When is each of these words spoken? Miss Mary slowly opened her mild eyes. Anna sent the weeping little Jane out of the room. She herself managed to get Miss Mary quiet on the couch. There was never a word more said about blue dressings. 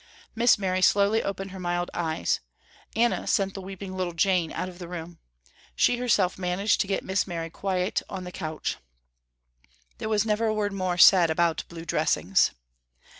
Miss 0.33 0.57
Mary 0.57 0.81
slowly 0.81 1.21
opened 1.21 1.51
her 1.51 1.59
mild 1.59 1.91
eyes. 1.93 2.39
Anna 2.95 3.27
sent 3.27 3.53
the 3.53 3.61
weeping 3.61 3.95
little 3.95 4.15
Jane 4.15 4.51
out 4.51 4.67
of 4.67 4.79
the 4.79 4.87
room. 4.87 5.19
She 5.75 5.97
herself 5.97 6.39
managed 6.39 6.81
to 6.81 6.87
get 6.87 7.03
Miss 7.05 7.27
Mary 7.27 7.51
quiet 7.51 8.01
on 8.09 8.23
the 8.23 8.31
couch. 8.31 8.77
There 9.99 10.09
was 10.09 10.25
never 10.25 10.47
a 10.47 10.55
word 10.55 10.73
more 10.73 10.97
said 10.97 11.29
about 11.29 11.65
blue 11.69 11.85
dressings. 11.85 12.49